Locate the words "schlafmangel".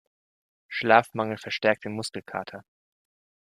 0.67-1.37